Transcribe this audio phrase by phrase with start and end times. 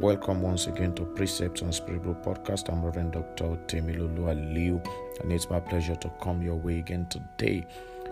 [0.00, 2.68] Welcome once again to Precepts on Spiritual Podcast.
[2.70, 3.56] I'm Reverend Dr.
[3.66, 4.86] Temilolu Aliu,
[5.22, 7.66] and it's my pleasure to come your way again today.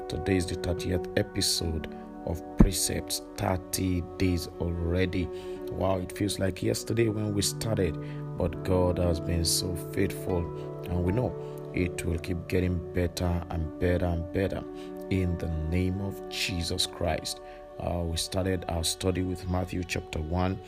[0.09, 1.95] Today is the 30th episode
[2.25, 5.29] of Precepts, 30 days already.
[5.73, 7.99] Wow, it feels like yesterday when we started,
[8.39, 10.39] but God has been so faithful,
[10.85, 11.37] and we know
[11.75, 14.65] it will keep getting better and better and better
[15.11, 17.43] in the name of Jesus Christ.
[17.79, 20.59] Uh, we started our study with Matthew chapter 1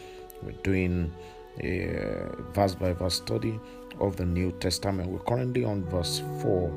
[0.43, 1.13] we're doing
[1.63, 3.59] a uh, verse by verse study
[4.01, 5.09] of the New Testament.
[5.09, 6.69] We're currently on verse 4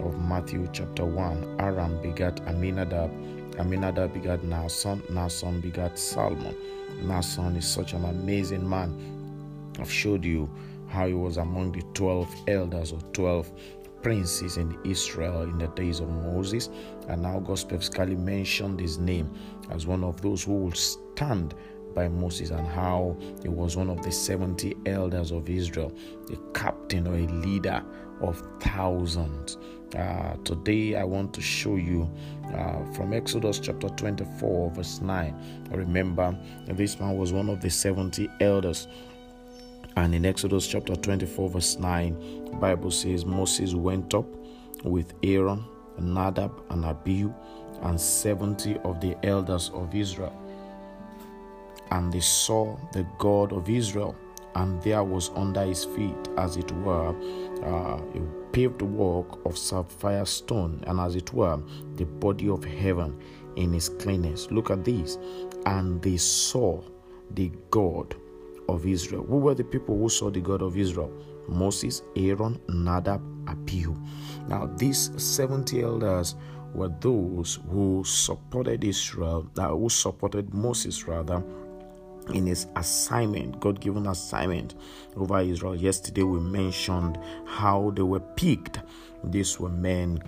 [0.00, 1.56] of Matthew chapter 1.
[1.60, 3.10] Aram begat Aminadab.
[3.58, 5.00] Aminadab begat Naasson.
[5.10, 6.54] Naasson begat Salmon.
[7.02, 8.94] Naasson is such an amazing man.
[9.80, 10.48] I've showed you
[10.88, 13.50] how he was among the 12 elders or 12
[14.02, 16.70] princes in Israel in the days of Moses.
[17.08, 19.30] And now God specifically mentioned his name
[19.70, 21.54] as one of those who will stand
[21.94, 25.92] by Moses and how he was one of the 70 elders of Israel,
[26.32, 27.82] a captain or a leader
[28.20, 29.58] of thousands.
[29.96, 32.10] Uh, today, I want to show you
[32.54, 35.68] uh, from Exodus chapter 24, verse 9.
[35.70, 38.86] Remember, this man was one of the 70 elders.
[39.96, 44.26] And in Exodus chapter 24, verse 9, Bible says Moses went up
[44.84, 45.64] with Aaron,
[45.98, 47.32] Nadab, and Abihu,
[47.82, 50.47] and 70 of the elders of Israel
[51.90, 54.16] and they saw the God of Israel,
[54.54, 57.14] and there was under his feet, as it were,
[57.62, 58.20] uh, a
[58.52, 61.60] paved walk of sapphire stone, and as it were,
[61.96, 63.20] the body of heaven
[63.56, 64.50] in his cleanness.
[64.50, 65.18] Look at this.
[65.66, 66.82] And they saw
[67.32, 68.14] the God
[68.68, 69.24] of Israel.
[69.24, 71.12] Who were the people who saw the God of Israel?
[71.48, 73.96] Moses, Aaron, Nadab, Abihu.
[74.48, 76.36] Now, these 70 elders
[76.74, 81.42] were those who supported Israel, uh, who supported Moses rather,
[82.34, 84.74] in his assignment, God given assignment
[85.16, 85.76] over Israel.
[85.76, 88.80] Yesterday we mentioned how they were picked.
[89.24, 90.22] These were men,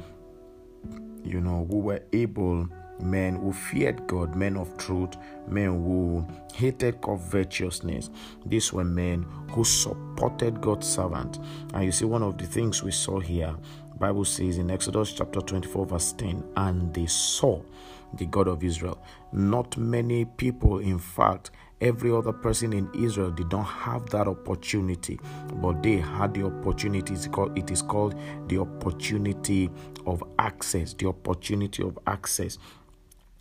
[1.24, 2.68] you know, who were able,
[3.00, 5.16] men who feared God, men of truth,
[5.48, 8.10] men who hated covetousness.
[8.46, 11.38] These were men who supported God's servant.
[11.74, 13.54] And you see, one of the things we saw here,
[13.98, 17.60] Bible says in Exodus chapter 24, verse 10, and they saw
[18.14, 18.98] the God of Israel.
[19.32, 25.18] Not many people, in fact, every other person in Israel did not have that opportunity,
[25.54, 27.14] but they had the opportunity.
[27.14, 28.14] It is called
[28.48, 29.70] the opportunity
[30.06, 32.58] of access, the opportunity of access.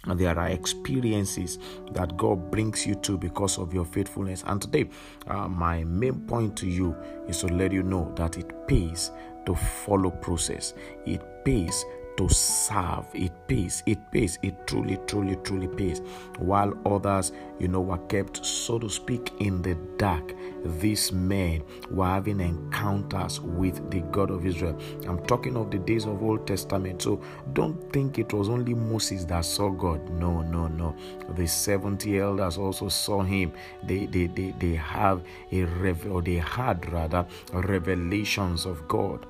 [0.05, 1.59] And there are experiences
[1.91, 4.43] that God brings you to because of your faithfulness.
[4.47, 4.89] And today,
[5.27, 6.95] uh, my main point to you
[7.27, 9.11] is to let you know that it pays
[9.45, 10.73] to follow process.
[11.05, 11.83] It pays
[12.19, 13.05] to serve.
[13.13, 13.81] It pays.
[13.85, 14.37] It pays.
[14.41, 16.01] It truly, truly, truly pays.
[16.37, 20.35] While others, you know, were kept, so to speak, in the dark,
[20.65, 24.77] these men were having encounters with the God of Israel.
[25.07, 27.01] I'm talking of the days of Old Testament.
[27.01, 27.21] So
[27.53, 30.09] don't think it was only Moses that saw God.
[30.09, 30.97] No, no, no.
[31.37, 33.53] The 70 elders also saw him.
[33.83, 39.25] They they they, they have a revel or they had rather revelations of God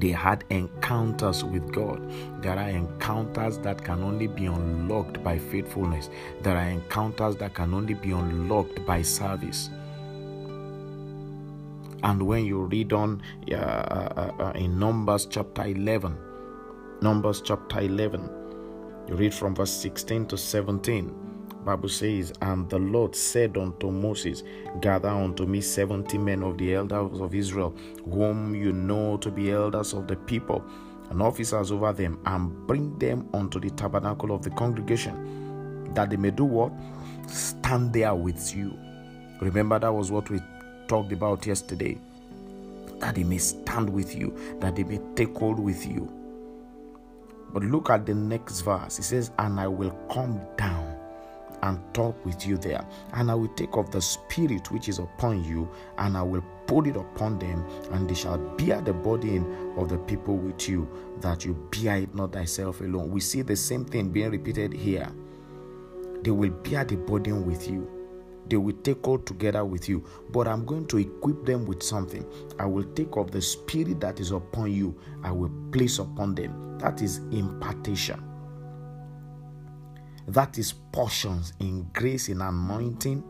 [0.00, 2.02] they had encounters with God.
[2.42, 6.10] There are encounters that can only be unlocked by faithfulness.
[6.42, 9.70] There are encounters that can only be unlocked by service.
[12.02, 16.16] And when you read on uh, uh, uh, in Numbers chapter 11,
[17.00, 18.30] Numbers chapter 11,
[19.08, 21.25] you read from verse 16 to 17
[21.66, 24.44] Bible says, And the Lord said unto Moses,
[24.80, 29.50] Gather unto me seventy men of the elders of Israel, whom you know to be
[29.50, 30.64] elders of the people,
[31.10, 36.16] and officers over them, and bring them unto the tabernacle of the congregation, that they
[36.16, 36.72] may do what?
[37.26, 38.72] Stand there with you.
[39.40, 40.40] Remember, that was what we
[40.86, 41.98] talked about yesterday.
[43.00, 46.08] That they may stand with you, that they may take hold with you.
[47.52, 49.00] But look at the next verse.
[49.00, 50.95] It says, And I will come down
[51.62, 52.86] and talk with you there.
[53.12, 55.68] And I will take of the Spirit which is upon you,
[55.98, 59.98] and I will put it upon them, and they shall bear the burden of the
[59.98, 60.88] people with you,
[61.20, 63.10] that you bear it not thyself alone.
[63.10, 65.08] We see the same thing being repeated here.
[66.22, 67.90] They will bear the burden with you.
[68.48, 72.24] They will take all together with you, but I'm going to equip them with something.
[72.60, 74.94] I will take of the spirit that is upon you,
[75.24, 76.78] I will place upon them.
[76.78, 78.22] That is impartation.
[80.28, 83.22] That is portions in grace, in anointing,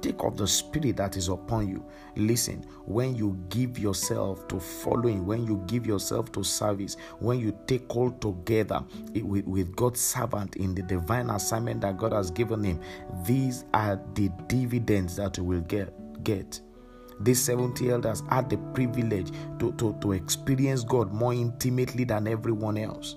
[0.00, 1.84] take of the spirit that is upon you.
[2.16, 7.56] Listen, when you give yourself to following, when you give yourself to service, when you
[7.66, 8.82] take all together
[9.14, 12.80] with, with God's servant in the divine assignment that God has given him,
[13.24, 16.24] these are the dividends that you will get.
[16.24, 16.60] get.
[17.20, 22.78] These 70 elders had the privilege to, to, to experience God more intimately than everyone
[22.78, 23.16] else.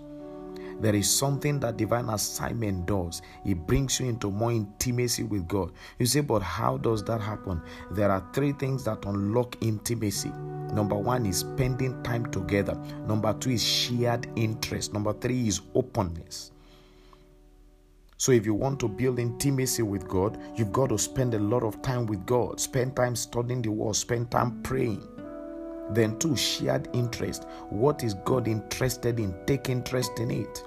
[0.83, 3.21] There is something that divine assignment does.
[3.45, 5.71] It brings you into more intimacy with God.
[5.97, 7.61] You say, but how does that happen?
[7.91, 10.33] There are three things that unlock intimacy.
[10.73, 12.75] Number one is spending time together.
[13.07, 14.91] Number two is shared interest.
[14.91, 16.51] Number three is openness.
[18.17, 21.63] So, if you want to build intimacy with God, you've got to spend a lot
[21.63, 22.59] of time with God.
[22.59, 25.07] Spend time studying the Word, spend time praying.
[25.91, 27.47] Then, two, shared interest.
[27.69, 29.33] What is God interested in?
[29.45, 30.63] Take interest in it.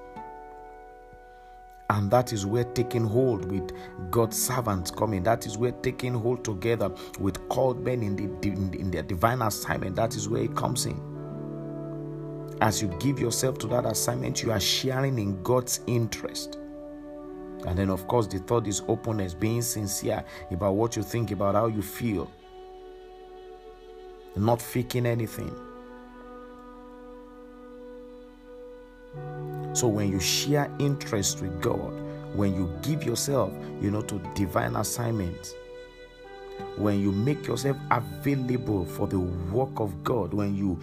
[1.88, 3.70] And that is where taking hold with
[4.10, 5.22] God's servants coming.
[5.22, 6.90] That is where taking hold together
[7.20, 9.94] with called men in, the, in, their divine assignment.
[9.94, 11.00] That is where it comes in.
[12.60, 16.58] As you give yourself to that assignment, you are sharing in God's interest.
[17.66, 21.54] And then, of course, the third is openness, being sincere about what you think, about
[21.54, 22.30] how you feel,
[24.36, 25.54] not faking anything.
[29.76, 31.92] So, when you share interest with God,
[32.34, 33.52] when you give yourself,
[33.82, 35.54] you know, to divine assignments,
[36.76, 40.78] when you make yourself available for the work of God, when you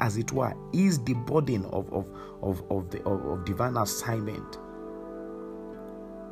[0.00, 2.06] as it were, ease the burden of, of,
[2.42, 4.58] of, of, the, of, of divine assignment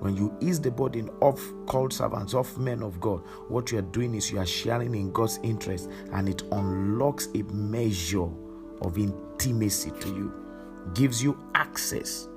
[0.01, 3.83] when you ease the burden of called servants, of men of God, what you are
[3.83, 8.29] doing is you are sharing in God's interest and it unlocks a measure
[8.83, 10.48] of intimacy to you,
[10.95, 12.29] gives you access.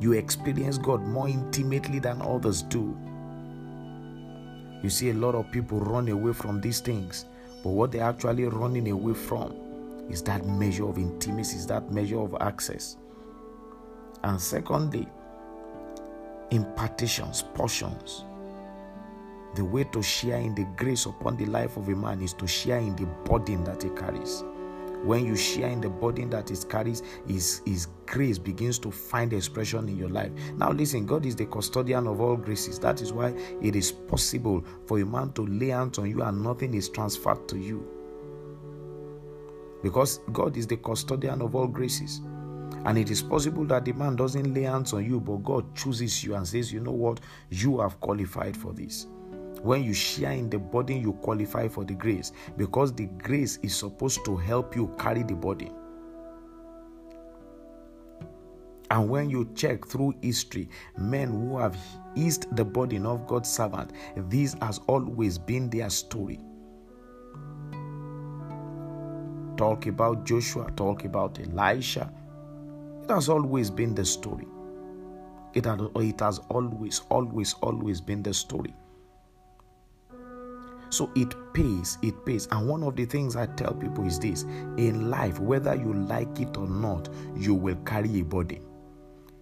[0.00, 2.96] You experience God more intimately than others do.
[4.82, 7.24] You see, a lot of people run away from these things,
[7.62, 9.52] but what they're actually running away from
[10.10, 12.96] is that measure of intimacy, is that measure of access.
[14.22, 15.08] And secondly,
[16.50, 18.24] impartations, portions.
[19.54, 22.46] The way to share in the grace upon the life of a man is to
[22.46, 24.42] share in the burden that he carries.
[25.04, 29.32] When you share in the burden that it carries, his, his grace begins to find
[29.34, 30.32] expression in your life.
[30.56, 32.78] Now, listen, God is the custodian of all graces.
[32.78, 36.42] That is why it is possible for a man to lay hands on you and
[36.42, 37.86] nothing is transferred to you.
[39.82, 42.22] Because God is the custodian of all graces.
[42.86, 46.24] And it is possible that the man doesn't lay hands on you, but God chooses
[46.24, 47.20] you and says, You know what?
[47.50, 49.06] You have qualified for this.
[49.64, 53.74] When you share in the burden, you qualify for the grace because the grace is
[53.74, 55.72] supposed to help you carry the burden.
[58.90, 60.68] And when you check through history,
[60.98, 61.78] men who have
[62.14, 63.92] eased the burden of God's servant,
[64.28, 66.38] this has always been their story.
[69.56, 72.12] Talk about Joshua, talk about Elisha,
[73.02, 74.46] it has always been the story.
[75.54, 78.74] It, it has always, always, always been the story.
[80.94, 82.46] So it pays, it pays.
[82.52, 84.44] And one of the things I tell people is this
[84.76, 88.62] in life, whether you like it or not, you will carry a burden.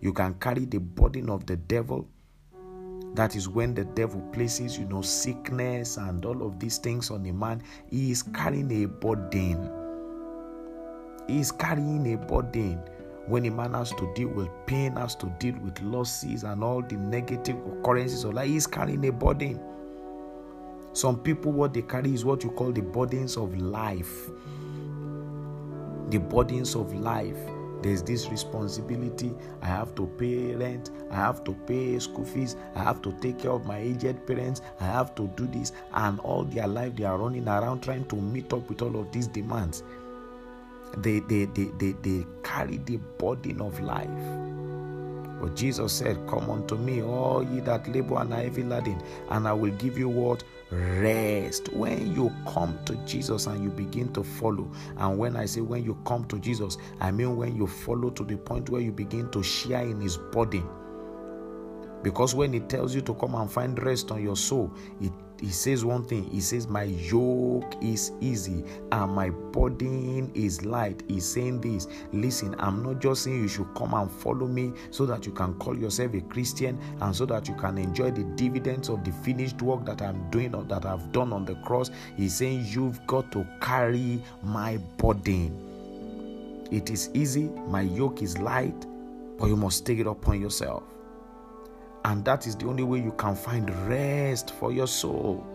[0.00, 2.08] You can carry the burden of the devil.
[3.12, 7.26] That is when the devil places, you know, sickness and all of these things on
[7.26, 7.62] a man.
[7.90, 9.70] He is carrying a burden.
[11.28, 12.82] He is carrying a burden
[13.26, 16.82] when a man has to deal with pain, has to deal with losses and all
[16.82, 19.60] the negative occurrences of life, he's carrying a burden.
[20.92, 24.28] Some people, what they carry is what you call the burdens of life.
[26.10, 27.38] The burdens of life.
[27.82, 29.32] There's this responsibility.
[29.60, 30.90] I have to pay rent.
[31.10, 32.56] I have to pay school fees.
[32.76, 34.60] I have to take care of my aged parents.
[34.80, 35.72] I have to do this.
[35.94, 39.10] And all their life, they are running around trying to meet up with all of
[39.10, 39.82] these demands
[40.98, 44.08] they, they, they, they, they carry the burden of life.
[45.40, 49.48] But Jesus said, Come unto me, all ye that labor and are heavy laden, and
[49.48, 50.44] I will give you what?
[50.72, 51.70] Rest.
[51.74, 55.84] When you come to Jesus and you begin to follow, and when I say when
[55.84, 59.30] you come to Jesus, I mean when you follow to the point where you begin
[59.32, 60.62] to share in his body.
[62.02, 65.50] Because when he tells you to come and find rest on your soul, it he
[65.50, 66.24] says one thing.
[66.30, 71.02] He says my yoke is easy and my burden is light.
[71.08, 71.88] He's saying this.
[72.12, 75.54] Listen i'm not just saying you should come and follow me so that you can
[75.54, 79.60] call yourself a christian and so that you can enjoy the dividends of the finished
[79.62, 81.90] work that i'm doing or that i've done on the cross.
[82.16, 86.68] He's saying you've got to carry my burden.
[86.70, 87.48] It is easy.
[87.66, 88.86] My yoke is light
[89.38, 90.84] but you must take it upon yourself
[92.04, 95.46] And that is the only way you can find rest for your soul.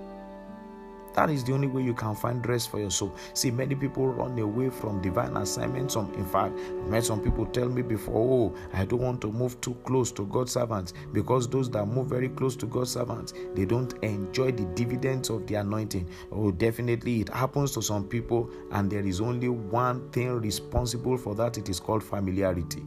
[1.13, 3.12] That is the only way you can find rest for your soul.
[3.34, 5.96] See, many people run away from divine assignments.
[5.96, 9.32] Some, in fact, I met some people tell me before, "Oh, I don't want to
[9.32, 13.34] move too close to God's servants because those that move very close to God's servants,
[13.56, 18.51] they don't enjoy the dividends of the anointing." Oh, definitely, it happens to some people,
[18.72, 21.58] and there is only one thing responsible for that.
[21.58, 22.86] It is called familiarity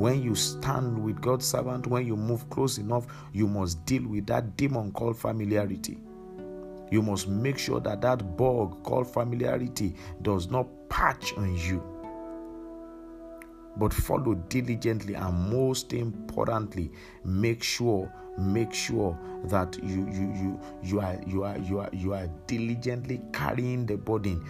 [0.00, 4.26] when you stand with God's servant, when you move close enough, you must deal with
[4.28, 5.98] that demon called familiarity.
[6.90, 11.82] You must make sure that that bug called familiarity does not patch on you.
[13.76, 16.90] But follow diligently and most importantly,
[17.22, 22.14] make sure make sure that you you you you are you are you are you
[22.14, 24.42] are diligently carrying the burden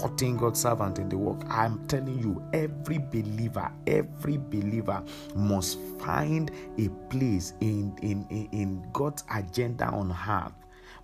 [0.00, 1.42] supporting god's servant in the work.
[1.50, 5.02] I'm telling you every believer every believer
[5.34, 10.52] must find a place in in in, god's agenda on earth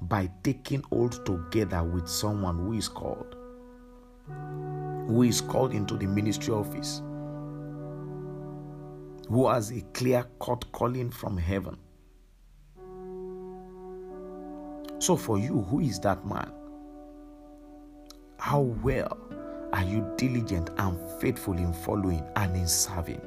[0.02, 3.36] by taking hold together with someone who is called
[5.06, 7.02] who is called into the ministry office
[9.28, 11.76] who has a clear cut calling from heaven.
[15.00, 16.50] So for you who is that man
[18.46, 19.18] how well
[19.72, 23.20] are you diligent and faithful in following and in serving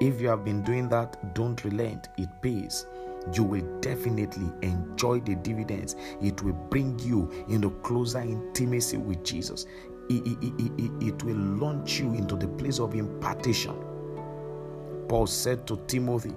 [0.00, 2.86] if you have been doing that don't relent it pays
[3.32, 5.96] you will definitely enjoy the dividends.
[6.20, 9.64] It will bring you into closer intimacy with Jesus.
[10.10, 13.74] It, it, it, it, will launch you into the place of impartation.
[15.08, 16.34] Paul said to Timothy,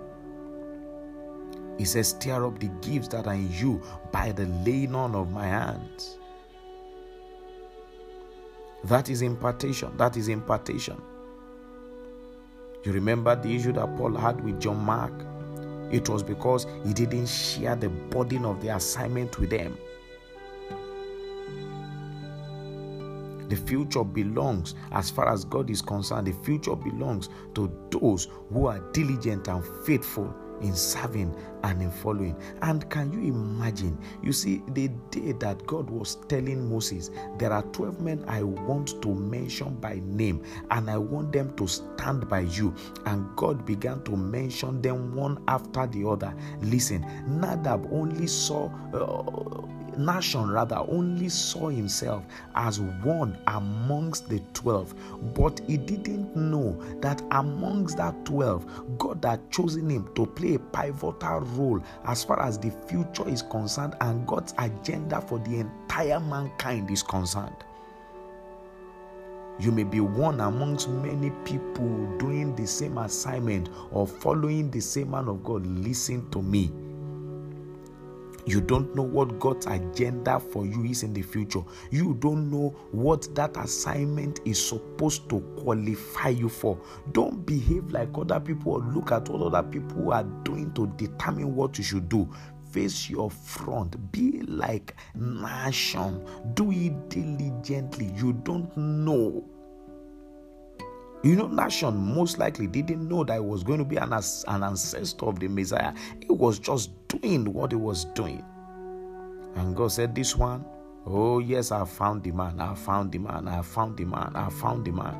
[1.77, 3.81] He says, Stir up the gifts that are in you
[4.13, 6.17] by the laying on of my hands.
[8.84, 9.96] That is impartation.
[9.98, 11.01] That is impartation.
[12.84, 15.13] You remember the issue that Paul had with John Mark?
[15.91, 19.77] It was because he didn't share the burden of the assignment with them.
[23.50, 28.67] The future belongs, as far as God is concerned, the future belongs to those who
[28.67, 32.35] are diligent and faithful in serving and in following.
[32.61, 33.97] And can you imagine?
[34.21, 39.01] You see, the day that God was telling Moses, There are 12 men I want
[39.01, 42.73] to mention by name, and I want them to stand by you.
[43.05, 46.33] And God began to mention them one after the other.
[46.61, 48.69] Listen, Nadab only saw.
[48.93, 52.25] Uh, Nahshon rather only saw himself
[52.55, 54.93] as one amongst the 12,
[55.33, 60.59] but he didn't know that amongst that 12, God had chosen him to play a
[60.59, 66.19] pivotal role as far as the future is concerned and God's agenda for the entire
[66.19, 67.55] mankind is concerned.
[69.59, 75.11] You may be one amongst many people doing the same assignment or following the same
[75.11, 75.65] man of God.
[75.65, 76.71] Listen to me
[78.47, 81.61] you don't know what God's agenda for you is in the future.
[81.91, 86.79] You don't know what that assignment is supposed to qualify you for.
[87.11, 91.55] Don't behave like other people or look at what other people are doing to determine
[91.55, 92.29] what you should do
[92.71, 94.11] face your front.
[94.11, 96.53] Be like Nahshon.
[96.53, 98.11] Do it diligently.
[98.15, 99.43] You don't know.
[101.27, 104.63] You know, Nahshon most likely didn't know that he was going to be an, an
[104.63, 105.93] ancestor of the Messiah.
[106.22, 108.46] He was just doing what he was doing.
[109.55, 110.63] And God said, This one,
[111.05, 114.48] oh, yes, I found the man, I found the man, I found the man, I
[114.48, 115.15] found the man.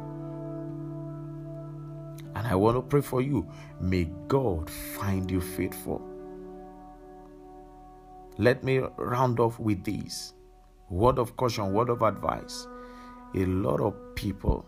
[2.36, 3.46] And I want to pray for you.
[3.82, 6.02] May God find you faithful.
[8.38, 10.36] Let me round off with this
[10.90, 12.66] word of caution, word of advice.
[13.36, 14.66] A lot of people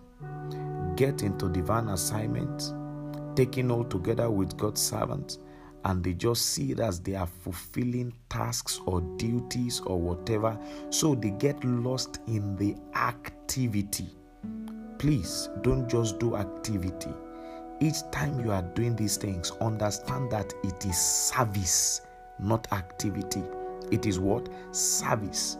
[0.95, 2.73] get into divine assignments,
[3.35, 5.39] taking all together with God's servants,
[5.85, 10.59] and they just see it as they are fulfilling tasks or duties or whatever.
[10.89, 14.09] So they get lost in the activity.
[14.97, 17.13] Please don't just do activity.
[17.79, 22.01] Each time you are doing these things, understand that it is service,
[22.39, 23.43] not activity.
[23.89, 24.49] It is what?
[24.71, 25.57] Service.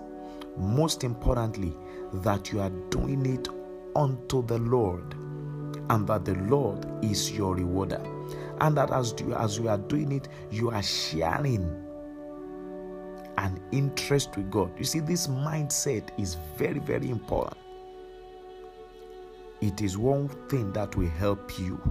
[0.57, 1.73] Most importantly,
[2.15, 3.47] that you are doing it
[3.99, 5.13] unto the Lord
[5.89, 8.01] and that the Lord is your rewarder
[8.61, 11.63] and that as you, as you are doing it, you are sharing
[13.37, 14.71] an interest with God.
[14.77, 17.57] You see, this mindset is very, very important.
[19.61, 21.81] It is one thing that will help you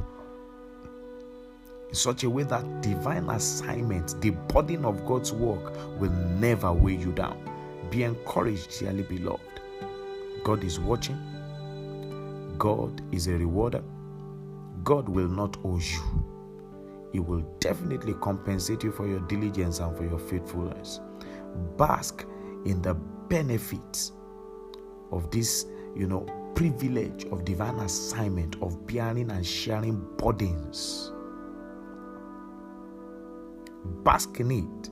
[1.89, 6.97] in such a way that divine assignment, the burden of God's work, will never weigh
[6.97, 7.39] you down.
[7.91, 9.41] Be encouraged, dearly beloved.
[10.45, 11.19] God is watching,
[12.59, 13.83] God is a rewarder.
[14.85, 16.27] God will not owe you.
[17.13, 21.01] He will definitely compensate you for your diligence and for your faithfulness.
[21.77, 22.27] Bask
[22.67, 22.95] in the
[23.29, 24.13] benefits
[25.11, 31.13] of this, you know, privilege of divine assignment of bearing and sharing burdens.
[34.05, 34.91] Bask in it.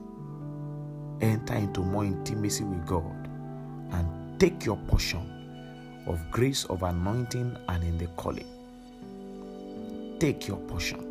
[1.21, 3.27] Enter into more intimacy with God
[3.91, 5.36] and take your portion
[6.07, 8.47] of grace of anointing and in the calling.
[10.19, 11.03] Take your portion.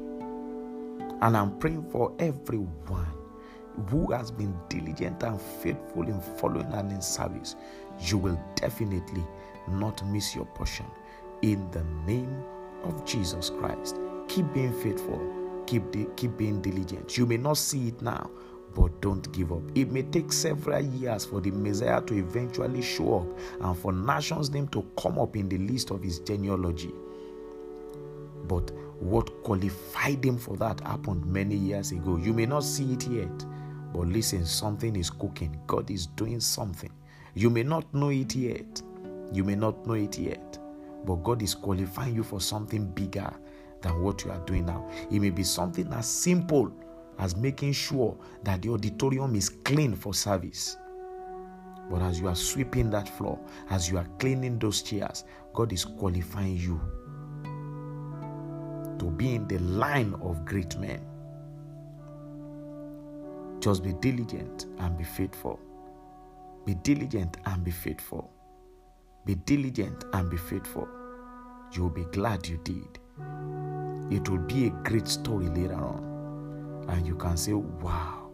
[1.22, 3.06] And I'm praying for everyone
[3.88, 7.56] who has been diligent and faithful in following and in service.
[8.00, 9.24] You will definitely
[9.68, 10.86] not miss your portion.
[11.42, 12.42] In the name
[12.84, 13.96] of Jesus Christ,
[14.28, 15.20] keep being faithful,
[15.66, 17.16] keep, di- keep being diligent.
[17.16, 18.30] You may not see it now,
[18.76, 19.62] but don't give up.
[19.74, 24.50] It may take several years for the Messiah to eventually show up and for Nahshon's
[24.50, 26.92] name to come up in the list of his genealogy.
[28.46, 32.16] But what qualified him for that happened many years ago.
[32.18, 33.44] You may not see it yet,
[33.94, 35.58] but listen, something is cooking.
[35.66, 36.92] God is doing something.
[37.34, 38.82] You may not know it yet.
[39.32, 40.58] You may not know it yet,
[41.06, 43.32] but God is qualifying you for something bigger
[43.80, 44.86] than what you are doing now.
[45.10, 46.72] It may be something as simple
[47.18, 50.76] as making sure that the auditorium is clean for service.
[51.90, 53.38] But as you are sweeping that floor,
[53.70, 56.80] as you are cleaning those chairs, God is qualifying you
[58.98, 61.00] to be in the line of great men.
[63.60, 65.60] Just be diligent and be faithful.
[66.64, 68.30] Be diligent and be faithful.
[69.24, 70.88] Be diligent and be faithful.
[71.72, 72.98] You will be glad you did.
[74.10, 76.15] It will be a great story later on.
[76.88, 78.30] And you can say, wow,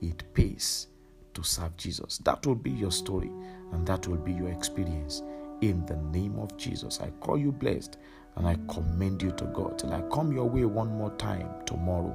[0.00, 0.88] it pays
[1.34, 2.18] to serve Jesus.
[2.18, 3.30] That will be your story
[3.72, 5.22] and that will be your experience.
[5.60, 7.96] In the name of Jesus, I call you blessed
[8.36, 12.14] and I commend you to God till I come your way one more time tomorrow.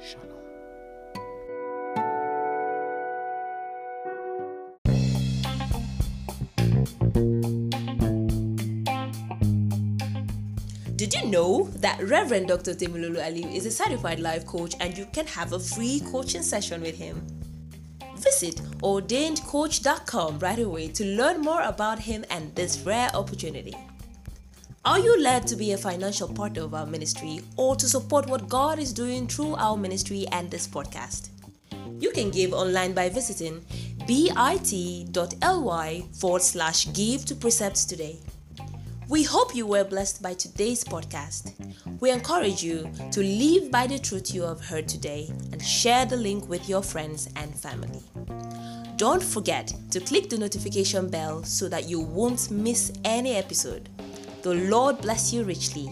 [0.00, 0.35] Shalom.
[11.06, 12.74] Did you know that Reverend Dr.
[12.74, 16.80] Temilolu Ali is a certified life coach and you can have a free coaching session
[16.80, 17.24] with him?
[18.16, 23.76] Visit ordainedcoach.com right away to learn more about him and this rare opportunity.
[24.84, 28.48] Are you led to be a financial partner of our ministry or to support what
[28.48, 31.28] God is doing through our ministry and this podcast?
[32.00, 33.64] You can give online by visiting
[34.08, 38.18] bit.ly forward slash give to precepts today.
[39.08, 41.52] We hope you were blessed by today's podcast.
[42.00, 46.16] We encourage you to live by the truth you have heard today and share the
[46.16, 48.02] link with your friends and family.
[48.96, 53.88] Don't forget to click the notification bell so that you won't miss any episode.
[54.42, 55.88] The Lord bless you richly